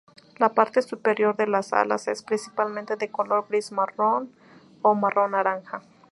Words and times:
La 0.39 0.49
parte 0.55 0.81
superior 0.81 1.35
de 1.37 1.45
las 1.45 1.73
alas 1.73 2.07
es 2.07 2.23
principalmente 2.23 2.95
de 2.95 3.11
color 3.11 3.45
gris-marrón 3.47 4.31
o 4.81 4.95
marrón-naranja. 4.95 5.83